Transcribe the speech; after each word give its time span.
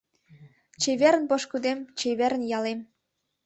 Чеверын, 0.81 1.23
пошкудем, 1.29 1.79
чеверын, 1.99 2.43
ялем 2.57 2.79